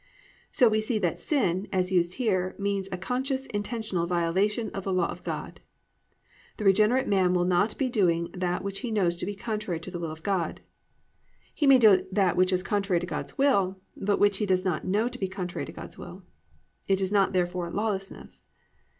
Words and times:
So 0.49 0.67
we 0.67 0.81
see 0.81 0.97
that 0.97 1.17
_sin, 1.17 1.69
as 1.71 1.91
used 1.91 2.15
here, 2.15 2.55
means, 2.57 2.89
a 2.91 2.97
conscious 2.97 3.45
intentional 3.45 4.07
violation 4.07 4.71
of 4.71 4.83
the 4.83 4.91
law 4.91 5.05
of 5.05 5.23
God. 5.23 5.59
The 6.57 6.65
regenerate 6.65 7.07
man 7.07 7.35
will 7.35 7.45
not 7.45 7.77
be 7.77 7.87
doing 7.87 8.31
that 8.33 8.63
which 8.63 8.79
he 8.79 8.89
knows 8.89 9.15
to 9.17 9.27
be 9.27 9.35
contrary 9.35 9.79
to 9.81 9.91
the 9.91 9.99
will 9.99 10.09
of 10.09 10.23
God._ 10.23 10.57
He 11.53 11.67
may 11.67 11.77
do 11.77 12.07
that 12.11 12.35
which 12.35 12.51
is 12.51 12.63
contrary 12.63 12.99
to 12.99 13.05
God's 13.05 13.37
will, 13.37 13.79
but 13.95 14.17
which 14.19 14.37
he 14.39 14.47
does 14.47 14.65
not 14.65 14.85
know 14.85 15.07
to 15.07 15.19
be 15.19 15.27
contrary 15.27 15.67
to 15.67 15.71
God's 15.71 15.99
will. 15.99 16.23
It 16.87 16.99
is 16.99 17.11
not 17.11 17.31
therefore 17.33 17.69
"lawlessness." 17.69 18.47